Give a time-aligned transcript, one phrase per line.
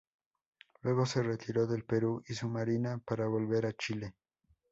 [0.81, 4.15] Luego se retiró del Perú y su marina para volver a Chile.